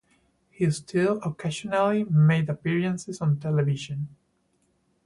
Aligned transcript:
He 0.49 0.67
still 0.71 1.19
occasionally 1.21 2.05
made 2.05 2.49
appearances 2.49 3.21
on 3.21 3.39
television. 3.39 4.09